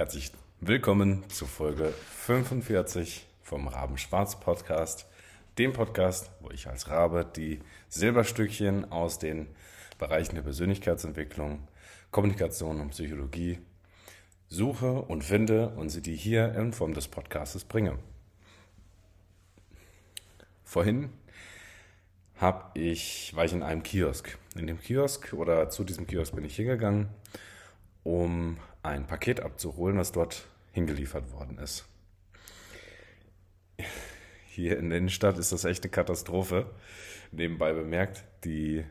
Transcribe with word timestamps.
Herzlich 0.00 0.32
willkommen 0.60 1.28
zu 1.28 1.44
Folge 1.44 1.92
45 2.24 3.26
vom 3.42 3.68
Raben 3.68 3.98
Schwarz 3.98 4.40
Podcast, 4.40 5.04
dem 5.58 5.74
Podcast, 5.74 6.30
wo 6.40 6.50
ich 6.50 6.68
als 6.68 6.88
Rabe 6.88 7.30
die 7.36 7.60
Silberstückchen 7.90 8.90
aus 8.90 9.18
den 9.18 9.48
Bereichen 9.98 10.36
der 10.36 10.42
Persönlichkeitsentwicklung, 10.42 11.68
Kommunikation 12.10 12.80
und 12.80 12.92
Psychologie 12.92 13.58
suche 14.48 14.90
und 14.90 15.22
finde 15.22 15.68
und 15.68 15.90
sie 15.90 16.00
die 16.00 16.16
hier 16.16 16.54
in 16.54 16.72
Form 16.72 16.94
des 16.94 17.06
Podcasts 17.06 17.62
bringe. 17.64 17.98
Vorhin 20.64 21.10
habe 22.38 22.70
ich, 22.72 23.36
war 23.36 23.44
ich 23.44 23.52
in 23.52 23.62
einem 23.62 23.82
Kiosk. 23.82 24.38
In 24.56 24.66
dem 24.66 24.80
Kiosk 24.80 25.34
oder 25.34 25.68
zu 25.68 25.84
diesem 25.84 26.06
Kiosk 26.06 26.34
bin 26.34 26.46
ich 26.46 26.56
hingegangen, 26.56 27.10
um 28.02 28.56
ein 28.82 29.06
Paket 29.06 29.40
abzuholen, 29.40 29.98
was 29.98 30.12
dort 30.12 30.46
hingeliefert 30.72 31.32
worden 31.32 31.58
ist. 31.58 31.86
Hier 34.48 34.78
in 34.78 34.90
der 34.90 34.98
Innenstadt 34.98 35.38
ist 35.38 35.52
das 35.52 35.64
echt 35.64 35.84
eine 35.84 35.90
Katastrophe. 35.90 36.70
Nebenbei 37.32 37.72
bemerkt, 37.72 38.24
die 38.44 38.84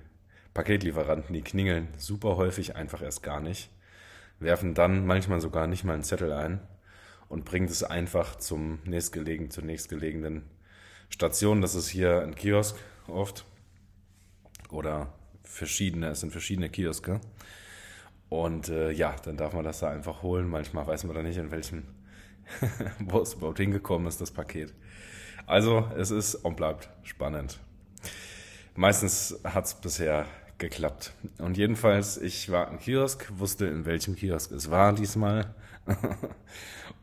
Paketlieferanten, 0.54 1.34
die 1.34 1.42
klingeln 1.42 1.90
super 1.98 2.38
häufig 2.38 2.76
einfach 2.76 3.02
erst 3.02 3.24
gar 3.24 3.40
nicht, 3.40 3.70
werfen 4.40 4.74
dann 4.74 5.06
manchmal 5.06 5.42
sogar 5.42 5.68
nicht 5.68 5.84
mal 5.84 5.94
einen 5.94 6.04
Zettel 6.04 6.32
ein 6.34 6.60
und 7.28 7.46
bringen 7.46 7.68
es 7.68 7.84
einfach 7.84 8.36
zum 8.36 8.80
nächstgelegenen, 8.86 9.52
zur 9.52 9.64
nächstgelegenen 9.64 10.44
Station. 11.10 11.62
Das 11.62 11.76
ist 11.76 11.90
hier 11.90 12.22
ein 12.22 12.36
Kiosk 12.36 12.78
oft 13.08 13.46
oder 14.70 15.14
verschiedene, 15.44 16.10
es 16.10 16.22
sind 16.22 16.32
verschiedene 16.32 16.70
Kioske. 16.70 17.22
Und 18.30 18.70
äh, 18.70 18.92
ja, 18.92 19.16
dann 19.24 19.38
darf 19.38 19.54
man 19.54 19.66
das 19.66 19.80
da 19.80 19.90
einfach 19.90 20.22
holen. 20.22 20.48
Manchmal 20.48 20.86
weiß 20.86 21.04
man 21.06 21.16
da 21.16 21.24
nicht, 21.24 21.38
in 21.38 21.52
welchem, 21.52 21.84
wo 23.00 23.22
es 23.22 23.34
überhaupt 23.34 23.58
hingekommen 23.58 24.08
ist, 24.08 24.22
das 24.22 24.32
Paket. 24.32 24.74
Also 25.48 25.90
es 25.98 26.12
ist 26.12 26.36
und 26.36 26.56
bleibt 26.56 26.90
spannend. 27.04 27.60
Meistens 28.76 29.40
hat 29.44 29.66
es 29.66 29.74
bisher 29.74 30.26
geklappt. 30.60 31.14
Und 31.40 31.58
jedenfalls, 31.58 32.18
ich 32.18 32.52
war 32.52 32.70
im 32.70 32.78
Kiosk, 32.78 33.32
wusste, 33.40 33.66
in 33.66 33.86
welchem 33.86 34.16
Kiosk 34.16 34.52
es 34.52 34.70
war 34.70 34.94
diesmal 34.94 35.56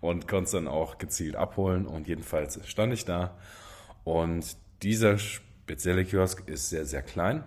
und 0.01 0.29
konnte 0.29 0.45
es 0.45 0.51
dann 0.53 0.69
auch 0.69 0.99
gezielt 0.99 1.35
abholen. 1.35 1.87
Und 1.87 2.07
jedenfalls 2.07 2.61
stand 2.69 2.93
ich 2.93 3.05
da. 3.05 3.37
Und 4.05 4.57
dieser 4.83 5.19
spezielle 5.19 6.05
Kiosk 6.05 6.49
ist 6.49 6.69
sehr, 6.69 6.87
sehr 6.87 7.03
klein. 7.03 7.43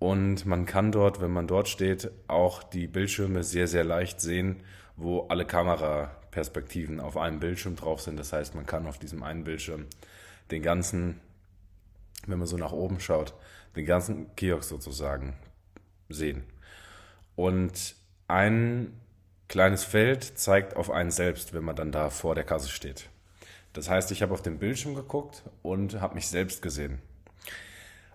Und 0.00 0.46
man 0.46 0.64
kann 0.64 0.92
dort, 0.92 1.20
wenn 1.20 1.30
man 1.30 1.46
dort 1.46 1.68
steht, 1.68 2.10
auch 2.26 2.62
die 2.62 2.88
Bildschirme 2.88 3.44
sehr, 3.44 3.68
sehr 3.68 3.84
leicht 3.84 4.18
sehen, 4.20 4.62
wo 4.96 5.26
alle 5.28 5.44
Kameraperspektiven 5.44 7.00
auf 7.00 7.18
einem 7.18 7.38
Bildschirm 7.38 7.76
drauf 7.76 8.00
sind. 8.00 8.18
Das 8.18 8.32
heißt, 8.32 8.54
man 8.54 8.64
kann 8.64 8.86
auf 8.86 8.98
diesem 8.98 9.22
einen 9.22 9.44
Bildschirm 9.44 9.84
den 10.50 10.62
ganzen, 10.62 11.20
wenn 12.26 12.38
man 12.38 12.48
so 12.48 12.56
nach 12.56 12.72
oben 12.72 12.98
schaut, 12.98 13.34
den 13.76 13.84
ganzen 13.84 14.34
Kiosk 14.36 14.70
sozusagen 14.70 15.36
sehen. 16.08 16.44
Und 17.36 17.94
ein 18.26 18.98
kleines 19.48 19.84
Feld 19.84 20.24
zeigt 20.24 20.76
auf 20.76 20.90
einen 20.90 21.10
selbst, 21.10 21.52
wenn 21.52 21.62
man 21.62 21.76
dann 21.76 21.92
da 21.92 22.08
vor 22.08 22.34
der 22.34 22.44
Kasse 22.44 22.70
steht. 22.70 23.10
Das 23.74 23.90
heißt, 23.90 24.12
ich 24.12 24.22
habe 24.22 24.32
auf 24.32 24.42
den 24.42 24.58
Bildschirm 24.58 24.94
geguckt 24.94 25.42
und 25.60 26.00
habe 26.00 26.14
mich 26.14 26.28
selbst 26.28 26.62
gesehen. 26.62 27.02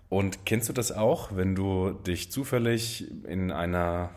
Und 0.08 0.46
kennst 0.46 0.68
du 0.68 0.72
das 0.72 0.92
auch, 0.92 1.34
wenn 1.34 1.54
du 1.54 1.90
dich 1.90 2.30
zufällig 2.30 3.10
in 3.24 3.50
einer, 3.50 4.10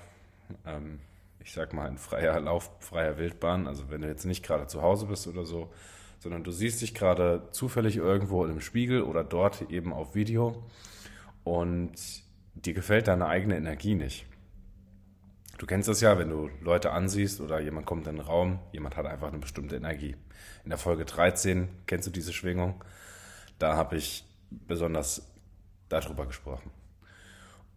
ähm, 0.65 0.99
ich 1.43 1.53
sag 1.53 1.73
mal, 1.73 1.87
in 1.87 1.97
freier 1.97 2.39
Lauf, 2.39 2.69
freier 2.79 3.17
Wildbahn, 3.17 3.67
also 3.67 3.89
wenn 3.89 4.01
du 4.01 4.07
jetzt 4.07 4.25
nicht 4.25 4.45
gerade 4.45 4.67
zu 4.67 4.81
Hause 4.81 5.07
bist 5.07 5.27
oder 5.27 5.45
so, 5.45 5.71
sondern 6.19 6.43
du 6.43 6.51
siehst 6.51 6.81
dich 6.81 6.93
gerade 6.93 7.47
zufällig 7.51 7.97
irgendwo 7.97 8.45
im 8.45 8.61
Spiegel 8.61 9.01
oder 9.01 9.23
dort 9.23 9.71
eben 9.71 9.93
auf 9.93 10.15
Video 10.15 10.63
und 11.43 11.93
dir 12.53 12.73
gefällt 12.73 13.07
deine 13.07 13.27
eigene 13.27 13.57
Energie 13.57 13.95
nicht. 13.95 14.25
Du 15.57 15.65
kennst 15.65 15.89
das 15.89 16.01
ja, 16.01 16.17
wenn 16.17 16.29
du 16.29 16.49
Leute 16.61 16.91
ansiehst 16.91 17.41
oder 17.41 17.59
jemand 17.59 17.85
kommt 17.85 18.07
in 18.07 18.17
den 18.17 18.25
Raum, 18.25 18.59
jemand 18.71 18.95
hat 18.95 19.05
einfach 19.05 19.27
eine 19.27 19.39
bestimmte 19.39 19.75
Energie. 19.75 20.15
In 20.63 20.69
der 20.69 20.77
Folge 20.77 21.03
13 21.03 21.67
kennst 21.85 22.07
du 22.07 22.11
diese 22.11 22.31
Schwingung. 22.31 22.83
Da 23.57 23.75
habe 23.75 23.97
ich 23.97 24.23
besonders 24.49 25.28
darüber 25.89 26.25
gesprochen. 26.25 26.71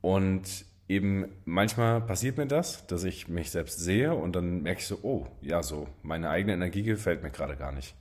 Und 0.01 0.65
eben 0.89 1.33
manchmal 1.45 2.01
passiert 2.01 2.37
mir 2.37 2.47
das, 2.47 2.87
dass 2.87 3.05
ich 3.05 3.29
mich 3.29 3.51
selbst 3.51 3.79
sehe 3.79 4.15
und 4.15 4.37
dann 4.37 4.63
merke 4.63 4.81
ich 4.81 4.87
so, 4.87 4.99
oh, 5.03 5.27
ja, 5.41 5.63
so, 5.63 5.89
meine 6.03 6.29
eigene 6.31 6.53
Energie 6.53 6.83
gefällt 6.83 7.23
mir 7.23 7.31
gerade 7.31 7.57
gar 7.57 7.73
nicht. 7.73 7.95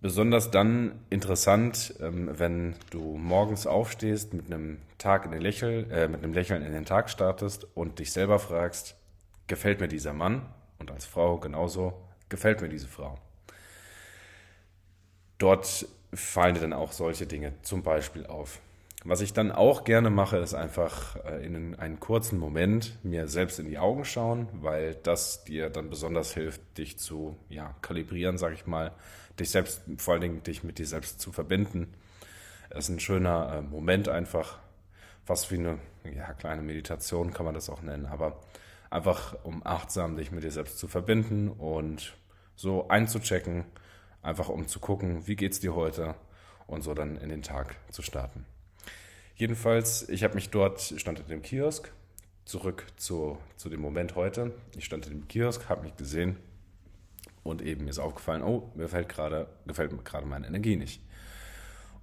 Besonders 0.00 0.50
dann 0.50 0.98
interessant, 1.10 1.94
ähm, 2.00 2.30
wenn 2.38 2.74
du 2.88 3.18
morgens 3.18 3.66
aufstehst, 3.66 4.32
mit 4.32 4.46
einem 4.46 4.78
Tag 4.96 5.26
in 5.26 5.32
den 5.32 5.42
Lächeln, 5.42 5.90
äh, 5.90 6.08
mit 6.08 6.24
einem 6.24 6.32
Lächeln 6.32 6.62
in 6.62 6.72
den 6.72 6.86
Tag 6.86 7.10
startest 7.10 7.66
und 7.74 7.98
dich 7.98 8.10
selber 8.10 8.38
fragst, 8.38 8.96
gefällt 9.46 9.80
mir 9.80 9.88
dieser 9.88 10.14
Mann? 10.14 10.46
Und 10.78 10.90
als 10.90 11.04
Frau 11.04 11.36
genauso, 11.36 11.92
gefällt 12.30 12.62
mir 12.62 12.70
diese 12.70 12.88
Frau? 12.88 13.18
Dort 15.36 15.86
fallen 16.14 16.54
dir 16.54 16.62
dann 16.62 16.72
auch 16.72 16.92
solche 16.92 17.26
Dinge 17.26 17.52
zum 17.60 17.82
Beispiel 17.82 18.24
auf. 18.24 18.58
Was 19.02 19.22
ich 19.22 19.32
dann 19.32 19.50
auch 19.50 19.84
gerne 19.84 20.10
mache, 20.10 20.36
ist 20.36 20.52
einfach 20.52 21.16
äh, 21.24 21.44
in 21.44 21.74
einen 21.74 22.00
kurzen 22.00 22.38
Moment 22.38 22.98
mir 23.02 23.28
selbst 23.28 23.58
in 23.58 23.66
die 23.66 23.78
Augen 23.78 24.04
schauen, 24.04 24.48
weil 24.52 24.94
das 24.94 25.44
dir 25.44 25.70
dann 25.70 25.88
besonders 25.88 26.34
hilft, 26.34 26.60
dich 26.76 26.98
zu 26.98 27.38
ja, 27.48 27.74
kalibrieren, 27.80 28.36
sag 28.36 28.52
ich 28.52 28.66
mal, 28.66 28.92
dich 29.38 29.50
selbst, 29.50 29.82
vor 29.96 30.14
allen 30.14 30.20
Dingen 30.20 30.42
dich 30.42 30.64
mit 30.64 30.78
dir 30.78 30.86
selbst 30.86 31.18
zu 31.18 31.32
verbinden. 31.32 31.94
Es 32.68 32.84
ist 32.84 32.88
ein 32.90 33.00
schöner 33.00 33.54
äh, 33.54 33.62
Moment 33.62 34.10
einfach, 34.10 34.58
fast 35.24 35.50
wie 35.50 35.58
eine 35.58 35.78
ja, 36.04 36.34
kleine 36.34 36.60
Meditation 36.60 37.32
kann 37.32 37.46
man 37.46 37.54
das 37.54 37.70
auch 37.70 37.80
nennen, 37.80 38.04
aber 38.04 38.40
einfach 38.90 39.34
um 39.44 39.64
achtsam 39.64 40.16
dich 40.16 40.30
mit 40.30 40.44
dir 40.44 40.52
selbst 40.52 40.78
zu 40.78 40.88
verbinden 40.88 41.48
und 41.48 42.16
so 42.54 42.88
einzuchecken, 42.88 43.64
einfach 44.20 44.50
um 44.50 44.68
zu 44.68 44.78
gucken, 44.78 45.26
wie 45.26 45.36
geht's 45.36 45.60
dir 45.60 45.74
heute 45.74 46.16
und 46.66 46.82
so 46.82 46.92
dann 46.92 47.16
in 47.16 47.30
den 47.30 47.42
Tag 47.42 47.76
zu 47.90 48.02
starten. 48.02 48.44
Jedenfalls, 49.40 50.06
ich 50.10 50.22
habe 50.22 50.34
mich 50.34 50.50
dort, 50.50 50.82
stand 50.82 51.18
in 51.18 51.26
dem 51.28 51.40
Kiosk, 51.40 51.90
zurück 52.44 52.84
zu, 52.98 53.38
zu 53.56 53.70
dem 53.70 53.80
Moment 53.80 54.14
heute. 54.14 54.52
Ich 54.76 54.84
stand 54.84 55.06
in 55.06 55.12
dem 55.12 55.28
Kiosk, 55.28 55.70
habe 55.70 55.84
mich 55.84 55.96
gesehen 55.96 56.36
und 57.42 57.62
eben 57.62 57.88
ist 57.88 57.98
aufgefallen, 57.98 58.42
oh, 58.42 58.70
mir 58.74 58.86
fällt 58.86 59.08
gerade, 59.08 59.48
gefällt 59.66 60.04
gerade 60.04 60.26
meine 60.26 60.46
Energie 60.46 60.76
nicht. 60.76 61.00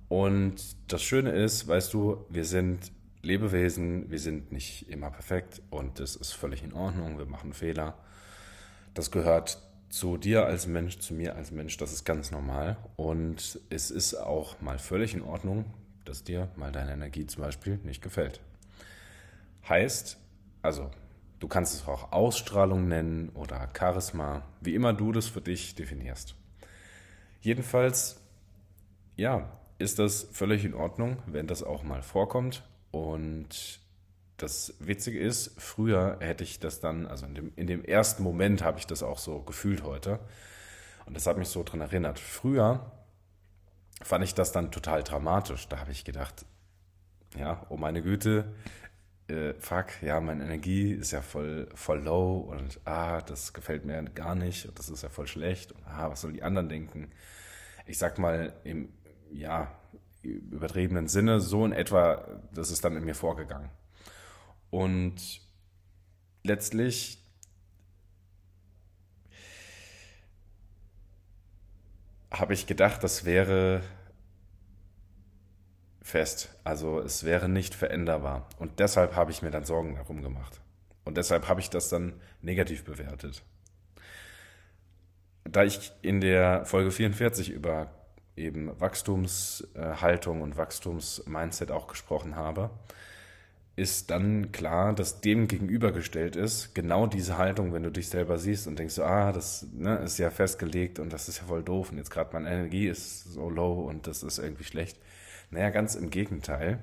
Und 0.10 0.56
das 0.88 1.04
Schöne 1.04 1.30
ist, 1.30 1.68
weißt 1.68 1.94
du, 1.94 2.26
wir 2.30 2.44
sind 2.44 2.92
Lebewesen, 3.22 4.10
wir 4.10 4.18
sind 4.18 4.52
nicht 4.52 4.90
immer 4.90 5.12
perfekt 5.12 5.62
und 5.70 6.00
das 6.00 6.16
ist 6.16 6.32
völlig 6.32 6.64
in 6.64 6.74
Ordnung, 6.74 7.20
wir 7.20 7.28
machen 7.28 7.54
Fehler. 7.54 8.00
Das 8.96 9.12
gehört 9.12 9.62
zu 9.90 10.18
dir 10.18 10.48
als 10.48 10.66
Mensch, 10.66 10.98
zu 10.98 11.14
mir 11.14 11.36
als 11.36 11.52
Mensch, 11.52 11.78
das 11.78 11.94
ist 11.94 12.04
ganz 12.04 12.32
normal 12.32 12.78
und 12.96 13.60
es 13.70 13.92
ist 13.92 14.16
auch 14.16 14.60
mal 14.60 14.80
völlig 14.80 15.14
in 15.14 15.22
Ordnung, 15.22 15.66
dass 16.08 16.24
dir 16.24 16.50
mal 16.56 16.72
deine 16.72 16.94
Energie 16.94 17.26
zum 17.26 17.44
Beispiel 17.44 17.80
nicht 17.84 18.02
gefällt. 18.02 18.42
Heißt, 19.68 20.18
also 20.62 20.90
du 21.40 21.48
kannst 21.48 21.76
es 21.76 21.88
auch 21.88 22.12
Ausstrahlung 22.12 22.88
nennen 22.88 23.30
oder 23.30 23.70
Charisma, 23.78 24.44
wie 24.62 24.76
immer 24.76 24.94
du 24.94 25.12
das 25.12 25.28
für 25.28 25.42
dich 25.42 25.76
definierst. 25.76 26.36
Jedenfalls, 27.42 28.22
ja, 29.16 29.50
ist 29.80 30.00
das 30.00 30.28
völlig 30.32 30.66
in 30.66 30.74
Ordnung, 30.74 31.18
wenn 31.28 31.48
das 31.48 31.64
auch 31.64 31.84
mal 31.84 32.02
vorkommt. 32.02 32.64
Und 32.92 33.80
das 34.38 34.74
Witzige 34.80 35.20
ist, 35.20 35.60
früher 35.60 36.18
hätte 36.20 36.44
ich 36.44 36.60
das 36.60 36.80
dann, 36.80 37.06
also 37.06 37.26
in 37.26 37.36
dem, 37.36 37.52
in 37.56 37.68
dem 37.68 37.84
ersten 37.84 38.24
Moment 38.24 38.64
habe 38.64 38.80
ich 38.80 38.88
das 38.88 39.04
auch 39.04 39.20
so 39.20 39.40
gefühlt 39.42 39.84
heute. 39.84 40.20
Und 41.06 41.16
das 41.16 41.28
hat 41.28 41.38
mich 41.38 41.48
so 41.48 41.64
dran 41.64 41.82
erinnert. 41.82 42.20
Früher 42.20 42.92
fand 44.02 44.24
ich 44.24 44.34
das 44.34 44.52
dann 44.52 44.72
total 44.72 45.04
dramatisch. 45.04 45.68
Da 45.68 45.80
habe 45.80 45.92
ich 45.92 46.06
gedacht, 46.06 46.46
ja, 47.38 47.66
oh 47.70 47.78
meine 47.78 48.02
Güte, 48.02 48.54
äh, 49.28 49.54
fuck, 49.60 50.02
ja, 50.02 50.20
meine 50.20 50.44
Energie 50.44 50.94
ist 50.94 51.12
ja 51.12 51.22
voll, 51.22 51.70
voll 51.76 52.02
low 52.02 52.38
und 52.38 52.80
ah, 52.86 53.22
das 53.22 53.54
gefällt 53.54 53.86
mir 53.86 54.02
gar 54.04 54.36
nicht 54.36 54.66
und 54.66 54.80
das 54.80 54.90
ist 54.90 55.04
ja 55.04 55.10
voll 55.10 55.28
schlecht 55.28 55.72
und 55.74 55.86
ah, 55.86 56.10
was 56.10 56.22
sollen 56.22 56.34
die 56.34 56.44
anderen 56.44 56.70
denken? 56.70 57.12
Ich 57.86 57.98
sag 57.98 58.20
mal 58.20 58.54
im, 58.64 58.90
ja, 59.32 59.72
übertriebenen 60.22 61.08
Sinne, 61.08 61.40
so 61.40 61.66
in 61.66 61.72
etwa, 61.72 62.42
das 62.54 62.72
ist 62.72 62.84
dann 62.84 62.96
in 62.96 63.06
mir 63.06 63.16
vorgegangen. 63.16 63.70
Und 64.70 65.42
letztlich 66.44 67.24
habe 72.32 72.54
ich 72.54 72.68
gedacht, 72.68 73.04
das 73.04 73.26
wäre 73.26 73.82
fest. 76.02 76.50
Also 76.64 77.00
es 77.00 77.24
wäre 77.24 77.50
nicht 77.50 77.76
veränderbar. 77.76 78.48
Und 78.58 78.80
deshalb 78.80 79.16
habe 79.16 79.32
ich 79.32 79.42
mir 79.42 79.52
dann 79.52 79.66
Sorgen 79.66 79.96
darum 79.96 80.22
gemacht. 80.22 80.62
Und 81.04 81.18
deshalb 81.18 81.48
habe 81.48 81.60
ich 81.60 81.70
das 81.70 81.90
dann 81.90 82.14
negativ 82.42 82.84
bewertet. 82.84 83.44
da 85.46 85.64
ich 85.64 85.94
in 86.02 86.20
der 86.20 86.66
Folge 86.66 86.92
44 86.92 87.50
über 87.50 87.90
eben 88.36 88.80
Wachstumshaltung 88.80 90.42
und 90.42 90.58
Wachstumsmindset 90.58 91.72
auch 91.72 91.88
gesprochen 91.88 92.36
habe, 92.36 92.70
ist 93.78 94.10
dann 94.10 94.52
klar, 94.52 94.92
dass 94.94 95.22
dem 95.22 95.48
gegenübergestellt 95.48 96.36
ist, 96.36 96.74
genau 96.74 97.06
diese 97.06 97.38
Haltung, 97.38 97.74
wenn 97.74 97.84
du 97.84 97.92
dich 97.92 98.10
selber 98.10 98.40
siehst 98.40 98.66
und 98.66 98.80
denkst 98.80 98.96
so, 98.96 99.04
ah, 99.04 99.32
das 99.32 99.68
ne, 99.72 99.98
ist 99.98 100.18
ja 100.18 100.32
festgelegt 100.32 100.98
und 100.98 101.14
das 101.14 101.30
ist 101.30 101.38
ja 101.38 101.44
voll 101.44 101.62
doof 101.62 101.92
und 101.92 102.00
jetzt 102.00 102.10
gerade 102.10 102.34
meine 102.34 102.50
Energie 102.50 102.88
ist 102.88 103.26
so 103.26 103.52
low 103.52 103.82
und 103.82 104.08
das 104.08 104.24
ist 104.24 104.40
irgendwie 104.40 104.64
schlecht. 104.64 105.00
Naja, 105.52 105.70
ganz 105.70 105.94
im 105.94 106.10
Gegenteil. 106.10 106.80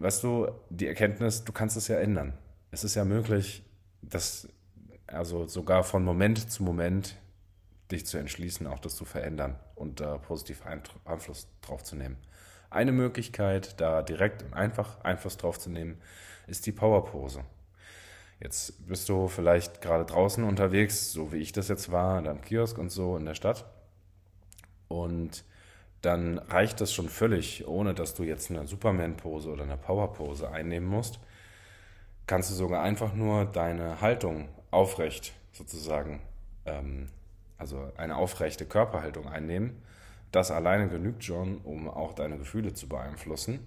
Weißt 0.00 0.24
du, 0.24 0.48
die 0.70 0.88
Erkenntnis, 0.88 1.44
du 1.44 1.52
kannst 1.52 1.76
es 1.76 1.86
ja 1.86 1.98
ändern. 1.98 2.36
Es 2.72 2.82
ist 2.82 2.96
ja 2.96 3.04
möglich, 3.04 3.62
dass, 4.02 4.48
also 5.06 5.46
sogar 5.46 5.84
von 5.84 6.02
Moment 6.02 6.50
zu 6.50 6.64
Moment 6.64 7.16
dich 7.92 8.06
zu 8.06 8.18
entschließen, 8.18 8.66
auch 8.66 8.80
das 8.80 8.96
zu 8.96 9.04
verändern 9.04 9.56
und 9.76 10.00
da 10.00 10.18
positiv 10.18 10.62
Einfluss 10.66 11.46
drauf 11.62 11.84
zu 11.84 11.94
nehmen. 11.94 12.16
Eine 12.74 12.90
Möglichkeit, 12.90 13.80
da 13.80 14.02
direkt 14.02 14.42
und 14.42 14.52
einfach 14.52 15.00
Einfluss 15.04 15.36
drauf 15.36 15.60
zu 15.60 15.70
nehmen, 15.70 16.00
ist 16.48 16.66
die 16.66 16.72
Powerpose. 16.72 17.44
Jetzt 18.40 18.88
bist 18.88 19.08
du 19.08 19.28
vielleicht 19.28 19.80
gerade 19.80 20.04
draußen 20.04 20.42
unterwegs, 20.42 21.12
so 21.12 21.32
wie 21.32 21.36
ich 21.36 21.52
das 21.52 21.68
jetzt 21.68 21.92
war, 21.92 22.26
am 22.26 22.40
Kiosk 22.40 22.76
und 22.78 22.90
so 22.90 23.16
in 23.16 23.26
der 23.26 23.36
Stadt. 23.36 23.64
Und 24.88 25.44
dann 26.00 26.38
reicht 26.38 26.80
das 26.80 26.92
schon 26.92 27.08
völlig, 27.08 27.64
ohne 27.68 27.94
dass 27.94 28.14
du 28.14 28.24
jetzt 28.24 28.50
eine 28.50 28.66
Superman-Pose 28.66 29.50
oder 29.50 29.62
eine 29.62 29.76
Power-Pose 29.76 30.50
einnehmen 30.50 30.88
musst. 30.88 31.20
Kannst 32.26 32.50
du 32.50 32.54
sogar 32.56 32.82
einfach 32.82 33.14
nur 33.14 33.44
deine 33.44 34.00
Haltung 34.00 34.48
aufrecht 34.72 35.32
sozusagen, 35.52 36.20
ähm, 36.66 37.06
also 37.56 37.92
eine 37.96 38.16
aufrechte 38.16 38.66
Körperhaltung 38.66 39.28
einnehmen 39.28 39.80
das 40.32 40.50
alleine 40.50 40.88
genügt 40.88 41.24
schon, 41.24 41.58
um 41.58 41.88
auch 41.88 42.14
deine 42.14 42.38
Gefühle 42.38 42.74
zu 42.74 42.88
beeinflussen. 42.88 43.60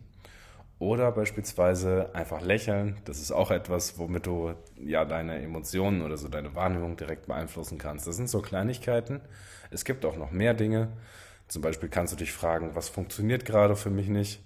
Oder 0.79 1.11
beispielsweise 1.11 2.13
einfach 2.13 2.41
lächeln. 2.41 2.97
Das 3.05 3.19
ist 3.19 3.31
auch 3.31 3.49
etwas, 3.49 3.97
womit 3.97 4.27
du 4.27 4.53
ja 4.75 5.05
deine 5.05 5.41
Emotionen 5.41 6.03
oder 6.03 6.17
so 6.17 6.27
deine 6.27 6.53
Wahrnehmung 6.53 6.97
direkt 6.97 7.25
beeinflussen 7.25 7.79
kannst. 7.79 8.05
Das 8.05 8.15
sind 8.15 8.29
so 8.29 8.41
Kleinigkeiten. 8.41 9.21
Es 9.71 9.85
gibt 9.85 10.05
auch 10.05 10.15
noch 10.15 10.31
mehr 10.31 10.53
Dinge. 10.53 10.89
Zum 11.47 11.63
Beispiel 11.63 11.89
kannst 11.89 12.13
du 12.13 12.17
dich 12.17 12.31
fragen, 12.31 12.75
was 12.75 12.89
funktioniert 12.89 13.45
gerade 13.45 13.75
für 13.75 13.89
mich 13.89 14.07
nicht? 14.07 14.43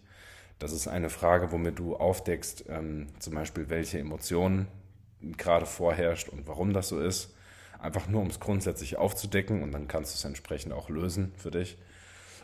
Das 0.58 0.72
ist 0.72 0.88
eine 0.88 1.10
Frage, 1.10 1.52
womit 1.52 1.80
du 1.80 1.96
aufdeckst, 1.96 2.66
ähm, 2.70 3.08
zum 3.20 3.34
Beispiel, 3.34 3.70
welche 3.70 4.00
Emotionen 4.00 4.68
gerade 5.38 5.66
vorherrscht 5.66 6.30
und 6.30 6.48
warum 6.48 6.72
das 6.72 6.88
so 6.88 7.00
ist. 7.00 7.36
Einfach 7.80 8.08
nur, 8.08 8.22
um 8.22 8.28
es 8.28 8.40
grundsätzlich 8.40 8.96
aufzudecken 8.98 9.64
und 9.64 9.72
dann 9.72 9.88
kannst 9.88 10.14
du 10.14 10.16
es 10.18 10.24
entsprechend 10.24 10.72
auch 10.72 10.90
lösen 10.90 11.34
für 11.36 11.52
dich. 11.52 11.78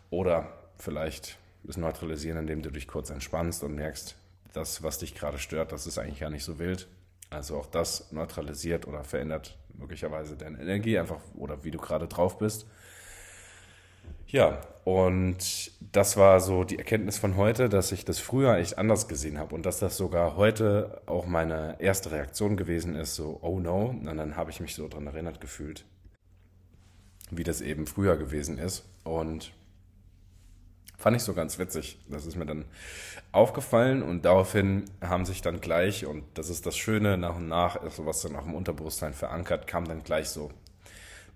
Oder 0.10 0.48
vielleicht 0.78 1.38
es 1.68 1.78
neutralisieren, 1.78 2.40
indem 2.40 2.62
du 2.62 2.72
dich 2.72 2.88
kurz 2.88 3.10
entspannst 3.10 3.64
und 3.64 3.76
merkst, 3.76 4.16
das, 4.54 4.84
was 4.84 5.00
dich 5.00 5.16
gerade 5.16 5.38
stört, 5.38 5.72
das 5.72 5.86
ist 5.88 5.98
eigentlich 5.98 6.20
gar 6.20 6.30
nicht 6.30 6.44
so 6.44 6.60
wild. 6.60 6.88
Also 7.30 7.58
auch 7.58 7.66
das 7.66 8.12
neutralisiert 8.12 8.88
oder 8.88 9.04
verändert 9.04 9.58
möglicherweise 9.74 10.36
deine 10.36 10.60
Energie 10.60 10.98
einfach 10.98 11.20
oder 11.36 11.64
wie 11.64 11.72
du 11.72 11.78
gerade 11.78 12.08
drauf 12.08 12.38
bist. 12.38 12.66
Ja, 14.28 14.62
und 14.84 15.72
das 15.94 16.18
war 16.18 16.40
so 16.42 16.64
die 16.64 16.78
Erkenntnis 16.78 17.18
von 17.18 17.38
heute, 17.38 17.70
dass 17.70 17.92
ich 17.92 18.04
das 18.04 18.20
früher 18.20 18.58
echt 18.58 18.78
anders 18.78 19.08
gesehen 19.08 19.38
habe 19.38 19.56
und 19.56 19.66
dass 19.66 19.80
das 19.80 19.96
sogar 19.96 20.36
heute 20.36 21.02
auch 21.06 21.26
meine 21.26 21.80
erste 21.80 22.12
Reaktion 22.12 22.58
gewesen 22.58 22.96
ist, 22.96 23.16
so, 23.16 23.40
oh 23.42 23.60
no, 23.60 23.88
und 23.88 24.06
dann 24.06 24.36
habe 24.36 24.52
ich 24.52 24.60
mich 24.60 24.76
so 24.76 24.88
daran 24.88 25.08
erinnert 25.08 25.40
gefühlt, 25.40 25.86
wie 27.32 27.44
das 27.44 27.62
eben 27.62 27.88
früher 27.88 28.18
gewesen 28.18 28.58
ist. 28.58 28.86
Und 29.04 29.54
Fand 30.98 31.16
ich 31.16 31.24
so 31.24 31.34
ganz 31.34 31.60
witzig. 31.60 32.00
Das 32.10 32.26
ist 32.26 32.36
mir 32.36 32.46
dann 32.48 32.66
aufgefallen 33.32 34.02
und 34.02 34.26
daraufhin 34.26 34.86
haben 35.00 35.26
sich 35.26 35.42
dann 35.42 35.62
gleich, 35.62 36.06
und 36.06 36.24
das 36.34 36.50
ist 36.50 36.66
das 36.66 36.76
Schöne, 36.76 37.18
nach 37.18 37.36
und 37.36 37.48
nach, 37.48 37.76
also 37.82 38.06
was 38.06 38.22
dann 38.22 38.36
auch 38.36 38.46
im 38.46 38.56
Unterbewusstsein 38.56 39.14
verankert, 39.14 39.68
kam 39.68 39.88
dann 39.88 40.04
gleich 40.04 40.30
so 40.30 40.52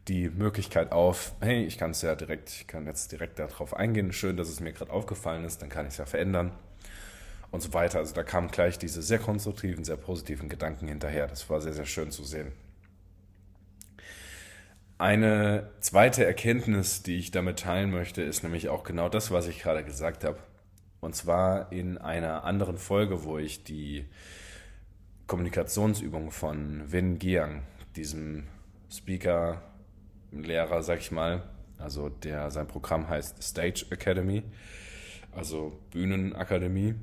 die 0.08 0.30
Möglichkeit 0.30 0.92
auf, 0.92 1.34
hey, 1.42 1.64
ich 1.64 1.78
kann 1.78 1.92
es 1.92 2.02
ja 2.02 2.16
direkt, 2.16 2.50
ich 2.50 2.66
kann 2.66 2.88
jetzt 2.88 3.12
direkt 3.12 3.38
darauf 3.38 3.76
eingehen, 3.76 4.12
schön, 4.14 4.36
dass 4.36 4.50
es 4.50 4.60
mir 4.60 4.74
gerade 4.74 4.92
aufgefallen 4.92 5.46
ist, 5.46 5.62
dann 5.62 5.70
kann 5.70 5.86
ich 5.86 5.92
es 5.92 5.98
ja 5.98 6.06
verändern 6.08 6.52
und 7.52 7.62
so 7.62 7.74
weiter. 7.74 8.00
Also 8.00 8.16
da 8.16 8.24
kamen 8.24 8.50
gleich 8.50 8.80
diese 8.80 9.04
sehr 9.04 9.20
konstruktiven, 9.20 9.84
sehr 9.84 9.98
positiven 9.98 10.50
Gedanken 10.50 10.88
hinterher. 10.88 11.28
Das 11.28 11.48
war 11.52 11.62
sehr, 11.62 11.74
sehr 11.74 11.86
schön 11.86 12.10
zu 12.10 12.24
sehen. 12.24 12.52
Eine 15.02 15.72
zweite 15.80 16.24
Erkenntnis, 16.26 17.02
die 17.02 17.18
ich 17.18 17.32
damit 17.32 17.58
teilen 17.58 17.90
möchte, 17.90 18.22
ist 18.22 18.44
nämlich 18.44 18.70
auch 18.70 18.84
genau 18.84 19.10
das, 19.10 19.32
was 19.32 19.48
ich 19.48 19.60
gerade 19.60 19.84
gesagt 19.84 20.24
habe. 20.24 20.38
Und 21.00 21.16
zwar 21.16 21.72
in 21.72 21.98
einer 21.98 22.44
anderen 22.44 22.78
Folge, 22.78 23.24
wo 23.24 23.40
ich 23.40 23.64
die 23.64 24.06
Kommunikationsübung 25.26 26.30
von 26.30 26.92
Win 26.92 27.18
Giang, 27.18 27.64
diesem 27.96 28.44
Speaker, 28.92 29.64
Lehrer, 30.32 30.84
sag 30.84 31.00
ich 31.00 31.12
mal, 31.12 31.50
also 31.80 32.10
der 32.10 32.52
sein 32.52 32.68
Programm 32.68 33.10
heißt 33.10 33.42
Stage 33.42 33.88
Academy, 33.90 34.44
also 35.32 35.80
Bühnenakademie, 35.90 36.94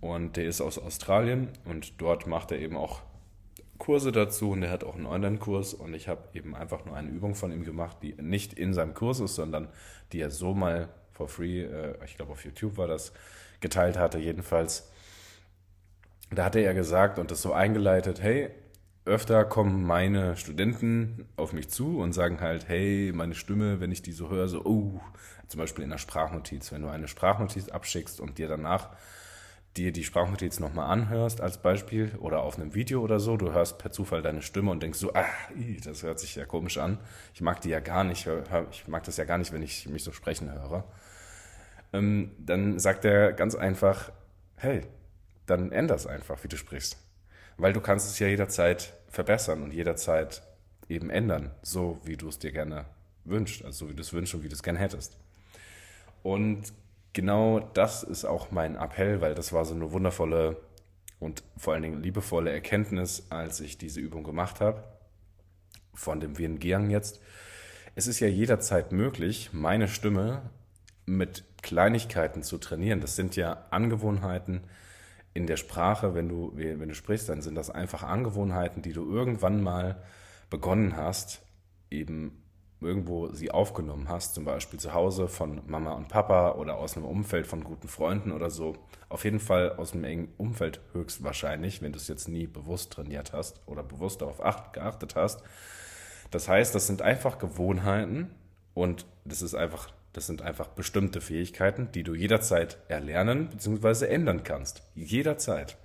und 0.00 0.38
der 0.38 0.46
ist 0.46 0.62
aus 0.62 0.78
Australien 0.78 1.50
und 1.66 2.00
dort 2.00 2.26
macht 2.26 2.52
er 2.52 2.58
eben 2.58 2.78
auch 2.78 3.02
Kurse 3.78 4.12
dazu 4.12 4.50
und 4.50 4.62
er 4.62 4.70
hat 4.70 4.84
auch 4.84 4.94
einen 4.94 5.06
Online-Kurs 5.06 5.74
und 5.74 5.94
ich 5.94 6.08
habe 6.08 6.22
eben 6.34 6.54
einfach 6.54 6.84
nur 6.84 6.96
eine 6.96 7.08
Übung 7.08 7.34
von 7.34 7.52
ihm 7.52 7.64
gemacht, 7.64 7.98
die 8.02 8.14
nicht 8.20 8.54
in 8.54 8.72
seinem 8.72 8.94
Kurs 8.94 9.20
ist, 9.20 9.34
sondern 9.34 9.68
die 10.12 10.20
er 10.20 10.30
so 10.30 10.54
mal 10.54 10.88
for 11.12 11.28
free, 11.28 11.62
äh, 11.62 11.96
ich 12.04 12.16
glaube 12.16 12.32
auf 12.32 12.44
YouTube 12.44 12.76
war 12.76 12.86
das, 12.86 13.12
geteilt 13.60 13.98
hatte 13.98 14.18
jedenfalls. 14.18 14.90
Da 16.30 16.44
hatte 16.44 16.60
er 16.60 16.74
gesagt 16.74 17.18
und 17.18 17.30
das 17.30 17.42
so 17.42 17.52
eingeleitet, 17.52 18.22
hey, 18.22 18.50
öfter 19.04 19.44
kommen 19.44 19.84
meine 19.84 20.36
Studenten 20.36 21.28
auf 21.36 21.52
mich 21.52 21.68
zu 21.68 21.98
und 21.98 22.12
sagen 22.12 22.40
halt, 22.40 22.68
hey, 22.68 23.12
meine 23.14 23.34
Stimme, 23.34 23.80
wenn 23.80 23.92
ich 23.92 24.02
die 24.02 24.12
so 24.12 24.30
höre, 24.30 24.48
so, 24.48 24.64
oh, 24.64 25.00
zum 25.46 25.58
Beispiel 25.58 25.84
in 25.84 25.90
einer 25.90 25.98
Sprachnotiz, 25.98 26.72
wenn 26.72 26.82
du 26.82 26.88
eine 26.88 27.06
Sprachnotiz 27.06 27.68
abschickst 27.68 28.20
und 28.20 28.38
dir 28.38 28.48
danach 28.48 28.90
dir 29.76 29.92
die 29.92 30.04
Sprachnotiz 30.04 30.60
nochmal 30.60 30.90
anhörst 30.90 31.40
als 31.40 31.58
Beispiel 31.58 32.14
oder 32.18 32.42
auf 32.42 32.56
einem 32.56 32.74
Video 32.74 33.00
oder 33.00 33.18
so, 33.18 33.36
du 33.36 33.52
hörst 33.52 33.78
per 33.78 33.90
Zufall 33.90 34.22
deine 34.22 34.42
Stimme 34.42 34.70
und 34.70 34.82
denkst 34.82 34.98
so, 34.98 35.12
ah, 35.14 35.24
das 35.84 36.02
hört 36.02 36.20
sich 36.20 36.36
ja 36.36 36.44
komisch 36.44 36.78
an. 36.78 36.98
Ich 37.34 37.40
mag 37.40 37.60
die 37.60 37.70
ja 37.70 37.80
gar 37.80 38.04
nicht, 38.04 38.28
ich 38.70 38.88
mag 38.88 39.02
das 39.04 39.16
ja 39.16 39.24
gar 39.24 39.38
nicht, 39.38 39.52
wenn 39.52 39.62
ich 39.62 39.88
mich 39.88 40.04
so 40.04 40.12
sprechen 40.12 40.52
höre. 40.52 40.84
Ähm, 41.92 42.32
dann 42.38 42.78
sagt 42.78 43.04
er 43.04 43.32
ganz 43.32 43.54
einfach, 43.54 44.12
hey, 44.56 44.82
dann 45.46 45.72
änder 45.72 45.94
es 45.94 46.06
einfach, 46.06 46.42
wie 46.44 46.48
du 46.48 46.56
sprichst. 46.56 46.96
Weil 47.56 47.72
du 47.72 47.80
kannst 47.80 48.08
es 48.08 48.18
ja 48.18 48.26
jederzeit 48.26 48.94
verbessern 49.08 49.62
und 49.62 49.72
jederzeit 49.72 50.42
eben 50.88 51.10
ändern, 51.10 51.50
so 51.62 52.00
wie 52.04 52.16
du 52.16 52.28
es 52.28 52.38
dir 52.38 52.52
gerne 52.52 52.84
wünschst, 53.24 53.64
also 53.64 53.86
so 53.86 53.90
wie 53.90 53.94
du 53.94 54.02
es 54.02 54.12
wünschst 54.12 54.34
und 54.34 54.42
wie 54.42 54.48
du 54.48 54.54
es 54.54 54.62
gerne 54.62 54.78
hättest. 54.78 55.16
Und 56.22 56.72
genau 57.14 57.60
das 57.60 58.02
ist 58.02 58.26
auch 58.26 58.50
mein 58.50 58.76
Appell, 58.76 59.22
weil 59.22 59.34
das 59.34 59.54
war 59.54 59.64
so 59.64 59.74
eine 59.74 59.92
wundervolle 59.92 60.58
und 61.18 61.42
vor 61.56 61.72
allen 61.72 61.82
Dingen 61.82 62.02
liebevolle 62.02 62.52
Erkenntnis, 62.52 63.28
als 63.30 63.60
ich 63.60 63.78
diese 63.78 64.00
Übung 64.00 64.24
gemacht 64.24 64.60
habe, 64.60 64.84
von 65.94 66.20
dem 66.20 66.36
Wien 66.36 66.58
Giang 66.58 66.90
jetzt. 66.90 67.20
Es 67.94 68.06
ist 68.06 68.20
ja 68.20 68.28
jederzeit 68.28 68.92
möglich, 68.92 69.50
meine 69.52 69.88
Stimme 69.88 70.50
mit 71.06 71.44
Kleinigkeiten 71.62 72.42
zu 72.42 72.58
trainieren. 72.58 73.00
Das 73.00 73.16
sind 73.16 73.36
ja 73.36 73.64
Angewohnheiten 73.70 74.62
in 75.32 75.46
der 75.46 75.56
Sprache, 75.56 76.14
wenn 76.14 76.28
du, 76.28 76.52
wenn 76.54 76.88
du 76.88 76.94
sprichst, 76.94 77.28
dann 77.28 77.42
sind 77.42 77.54
das 77.54 77.70
einfach 77.70 78.02
Angewohnheiten, 78.02 78.82
die 78.82 78.92
du 78.92 79.10
irgendwann 79.10 79.62
mal 79.62 80.02
begonnen 80.50 80.96
hast, 80.96 81.42
eben 81.90 82.43
irgendwo 82.80 83.28
sie 83.32 83.50
aufgenommen 83.50 84.08
hast, 84.08 84.34
zum 84.34 84.44
Beispiel 84.44 84.78
zu 84.78 84.92
Hause 84.92 85.28
von 85.28 85.62
Mama 85.66 85.92
und 85.92 86.08
Papa 86.08 86.52
oder 86.52 86.76
aus 86.76 86.96
einem 86.96 87.06
Umfeld 87.06 87.46
von 87.46 87.64
guten 87.64 87.88
Freunden 87.88 88.32
oder 88.32 88.50
so, 88.50 88.76
auf 89.08 89.24
jeden 89.24 89.40
Fall 89.40 89.72
aus 89.76 89.92
einem 89.92 90.04
engen 90.04 90.28
Umfeld 90.36 90.80
höchstwahrscheinlich, 90.92 91.82
wenn 91.82 91.92
du 91.92 91.98
es 91.98 92.08
jetzt 92.08 92.28
nie 92.28 92.46
bewusst 92.46 92.92
trainiert 92.92 93.32
hast 93.32 93.60
oder 93.66 93.82
bewusst 93.82 94.20
darauf 94.22 94.38
geachtet 94.72 95.16
hast. 95.16 95.42
Das 96.30 96.48
heißt, 96.48 96.74
das 96.74 96.86
sind 96.86 97.00
einfach 97.00 97.38
Gewohnheiten 97.38 98.30
und 98.74 99.06
das 99.24 99.40
ist 99.40 99.54
einfach, 99.54 99.90
das 100.12 100.26
sind 100.26 100.42
einfach 100.42 100.68
bestimmte 100.68 101.20
Fähigkeiten, 101.20 101.90
die 101.92 102.02
du 102.02 102.14
jederzeit 102.14 102.78
erlernen 102.88 103.48
bzw. 103.48 104.06
ändern 104.06 104.42
kannst. 104.42 104.82
Jederzeit. 104.94 105.76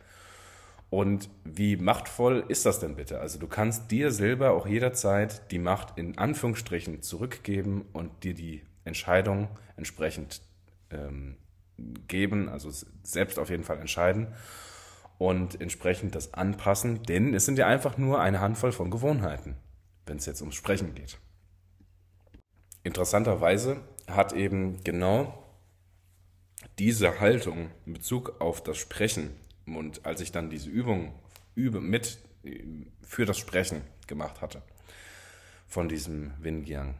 Und 0.89 1.29
wie 1.43 1.77
machtvoll 1.77 2.43
ist 2.47 2.65
das 2.65 2.79
denn 2.79 2.95
bitte? 2.95 3.19
Also 3.19 3.37
du 3.37 3.47
kannst 3.47 3.91
dir 3.91 4.11
selber 4.11 4.51
auch 4.51 4.65
jederzeit 4.65 5.51
die 5.51 5.59
Macht 5.59 5.97
in 5.97 6.17
Anführungsstrichen 6.17 7.03
zurückgeben 7.03 7.85
und 7.93 8.23
dir 8.23 8.33
die 8.33 8.63
Entscheidung 8.85 9.49
entsprechend 9.77 10.41
ähm, 10.89 11.37
geben, 12.07 12.49
also 12.49 12.71
selbst 13.03 13.37
auf 13.37 13.49
jeden 13.49 13.63
Fall 13.63 13.79
entscheiden 13.79 14.33
und 15.19 15.61
entsprechend 15.61 16.15
das 16.15 16.33
anpassen, 16.33 17.03
denn 17.03 17.33
es 17.33 17.45
sind 17.45 17.59
ja 17.59 17.67
einfach 17.67 17.97
nur 17.97 18.19
eine 18.19 18.39
Handvoll 18.39 18.71
von 18.71 18.89
Gewohnheiten, 18.89 19.55
wenn 20.05 20.17
es 20.17 20.25
jetzt 20.25 20.41
ums 20.41 20.55
Sprechen 20.55 20.95
geht. 20.95 21.19
interessanterweise 22.83 23.81
hat 24.07 24.33
eben 24.33 24.83
genau 24.83 25.45
diese 26.79 27.19
Haltung 27.19 27.69
in 27.85 27.93
Bezug 27.93 28.41
auf 28.41 28.63
das 28.63 28.77
Sprechen 28.77 29.35
und 29.77 30.05
als 30.05 30.21
ich 30.21 30.31
dann 30.31 30.49
diese 30.49 30.69
Übung 30.69 31.13
übe 31.55 31.81
mit 31.81 32.19
für 33.01 33.25
das 33.25 33.37
Sprechen 33.37 33.81
gemacht 34.07 34.41
hatte 34.41 34.61
von 35.67 35.89
diesem 35.89 36.33
Wingyang, 36.39 36.95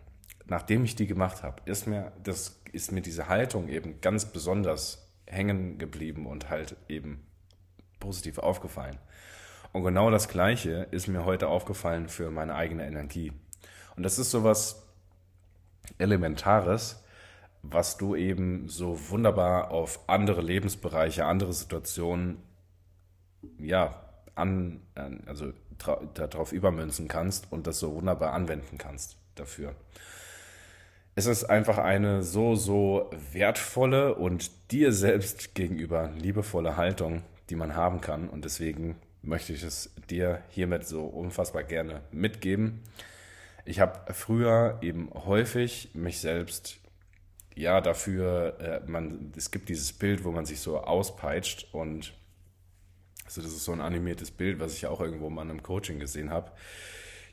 nachdem 0.46 0.84
ich 0.84 0.96
die 0.96 1.08
gemacht 1.08 1.44
habe, 1.44 1.62
ist 1.66 1.88
mir 1.88 2.12
das 2.24 2.62
ist 2.72 2.92
mir 2.92 3.02
diese 3.02 3.28
Haltung 3.28 3.68
eben 3.68 4.02
ganz 4.02 4.26
besonders 4.26 5.12
hängen 5.26 5.78
geblieben 5.78 6.26
und 6.26 6.50
halt 6.50 6.76
eben 6.88 7.26
positiv 8.00 8.38
aufgefallen. 8.38 8.98
Und 9.72 9.84
genau 9.84 10.10
das 10.10 10.28
Gleiche 10.28 10.88
ist 10.92 11.08
mir 11.08 11.26
heute 11.26 11.48
aufgefallen 11.48 12.10
für 12.10 12.32
meine 12.32 12.56
eigene 12.56 12.88
Energie. 12.88 13.32
Und 13.96 14.04
das 14.04 14.18
ist 14.18 14.32
sowas 14.32 14.88
Elementares, 15.98 17.04
was 17.62 17.98
du 17.98 18.16
eben 18.16 18.68
so 18.70 19.10
wunderbar 19.10 19.72
auf 19.72 20.08
andere 20.08 20.42
Lebensbereiche, 20.42 21.26
andere 21.26 21.54
Situationen, 21.54 22.42
ja, 23.58 24.02
an, 24.36 24.82
also 25.26 25.54
darauf 26.14 26.52
übermünzen 26.52 27.08
kannst 27.08 27.52
und 27.52 27.68
das 27.68 27.80
so 27.80 27.94
wunderbar 27.94 28.34
anwenden 28.34 28.78
kannst 28.78 29.18
dafür. 29.36 29.76
Es 31.16 31.26
ist 31.26 31.46
einfach 31.46 31.78
eine 31.78 32.24
so, 32.24 32.56
so 32.56 33.10
wertvolle 33.34 34.16
und 34.16 34.72
dir 34.72 34.94
selbst 34.94 35.54
gegenüber 35.56 36.12
liebevolle 36.18 36.78
Haltung, 36.78 37.24
die 37.50 37.56
man 37.56 37.76
haben 37.76 38.00
kann. 38.00 38.30
Und 38.30 38.46
deswegen 38.46 38.96
möchte 39.22 39.52
ich 39.54 39.64
es 39.64 39.94
dir 40.10 40.42
hiermit 40.50 40.88
so 40.88 41.06
unfassbar 41.06 41.64
gerne 41.64 42.02
mitgeben. 42.12 42.84
Ich 43.66 43.80
habe 43.80 44.14
früher 44.14 44.78
eben 44.82 45.10
häufig 45.14 45.92
mich 45.94 46.20
selbst 46.22 46.80
ja 47.56 47.82
dafür, 47.82 48.58
äh, 48.60 48.90
man, 48.90 49.34
es 49.36 49.52
gibt 49.52 49.68
dieses 49.68 49.92
Bild, 49.92 50.24
wo 50.24 50.32
man 50.32 50.46
sich 50.46 50.62
so 50.62 50.80
auspeitscht 50.80 51.68
und 51.74 52.14
also 53.38 53.42
das 53.42 53.52
ist 53.52 53.64
so 53.64 53.72
ein 53.72 53.82
animiertes 53.82 54.32
Bild, 54.32 54.60
was 54.60 54.74
ich 54.74 54.88
auch 54.88 55.02
irgendwo 55.02 55.30
mal 55.30 55.44
in 55.44 55.52
einem 55.52 55.64
Coaching 55.64 56.00
gesehen 56.00 56.30
habe. 56.30 56.52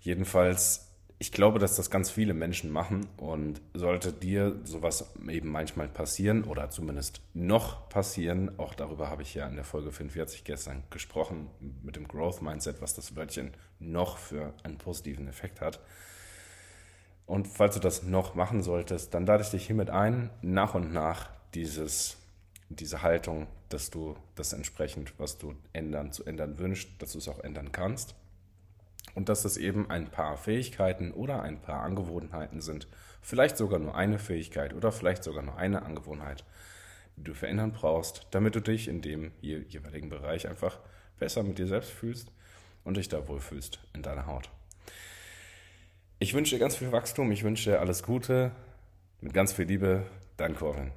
Jedenfalls 0.01 0.87
ich 1.19 1.33
glaube, 1.33 1.59
dass 1.59 1.77
das 1.77 1.91
ganz 1.91 2.11
viele 2.11 2.35
Menschen 2.35 2.71
machen 2.71 3.07
und 3.17 3.63
sollte 3.73 4.13
dir 4.13 4.61
sowas 4.65 5.15
eben 5.29 5.49
manchmal 5.49 5.89
passieren 5.89 6.45
oder 6.45 6.69
zumindest 6.69 7.23
noch 7.33 7.89
passieren, 7.89 8.59
auch 8.59 8.75
darüber 8.75 9.09
habe 9.09 9.23
ich 9.23 9.35
ja 9.35 9.47
in 9.47 9.55
der 9.55 9.65
Folge 9.65 9.93
45 9.93 10.45
gestern 10.45 10.83
gesprochen 10.91 11.49
mit 11.83 11.97
dem 11.97 12.07
Growth 12.07 12.43
Mindset, 12.43 12.83
was 12.83 12.95
das 12.95 13.17
Wörtchen 13.17 13.55
noch 13.79 14.19
für 14.19 14.53
einen 14.63 14.77
positiven 14.77 15.27
Effekt 15.27 15.63
hat. 15.63 15.81
Und 17.25 17.49
falls 17.49 17.75
du 17.75 17.81
das 17.81 18.03
noch 18.03 18.35
machen 18.35 18.63
solltest, 18.63 19.15
dann 19.15 19.25
lade 19.25 19.43
ich 19.43 19.51
dich 19.51 19.67
hiermit 19.67 19.89
ein, 19.89 20.29
nach 20.43 20.75
und 20.75 20.93
nach 20.93 21.31
dieses, 21.55 22.19
diese 22.69 23.03
Haltung, 23.03 23.47
dass 23.69 23.91
du 23.91 24.17
das 24.35 24.53
entsprechend, 24.53 25.19
was 25.19 25.39
du 25.39 25.55
ändern, 25.73 26.13
zu 26.13 26.25
ändern 26.25 26.59
wünschst, 26.59 26.91
dass 27.01 27.13
du 27.13 27.19
es 27.19 27.29
auch 27.29 27.41
ändern 27.41 27.73
kannst 27.73 28.15
und 29.15 29.29
dass 29.29 29.45
es 29.45 29.57
eben 29.57 29.91
ein 29.91 30.11
paar 30.11 30.37
Fähigkeiten 30.37 31.13
oder 31.13 31.43
ein 31.43 31.61
paar 31.61 31.83
Angewohnheiten 31.83 32.61
sind, 32.61 32.89
vielleicht 33.23 33.57
sogar 33.57 33.79
nur 33.79 33.95
eine 33.95 34.19
Fähigkeit 34.19 34.75
oder 34.75 34.93
vielleicht 34.93 35.25
sogar 35.25 35.43
nur 35.43 35.57
eine 35.57 35.83
Angewohnheit, 35.83 36.45
die 37.17 37.25
du 37.25 37.35
verändern 37.35 37.73
brauchst, 37.73 38.27
damit 38.31 38.55
du 38.55 38.61
dich 38.61 38.89
in 38.89 39.01
dem 39.01 39.33
jeweiligen 39.41 40.09
Bereich 40.09 40.49
einfach 40.49 40.81
besser 41.19 41.43
mit 41.43 41.59
dir 41.59 41.67
selbst 41.67 41.91
fühlst 41.91 42.31
und 42.85 42.97
dich 42.97 43.09
da 43.09 43.27
wohlfühlst 43.27 43.81
in 43.95 44.03
deiner 44.03 44.27
Haut. 44.27 44.51
Ich 46.19 46.35
wünsche 46.35 46.57
dir 46.57 46.61
ganz 46.61 46.77
viel 46.77 46.93
Wachstum, 46.93 47.31
ich 47.31 47.43
wünsche 47.43 47.71
dir 47.71 47.81
alles 47.81 48.03
Gute, 48.03 48.53
mit 49.21 49.35
ganz 49.35 49.53
viel 49.53 49.67
Liebe, 49.67 50.07
dein 50.37 50.55
Corvin. 50.55 50.93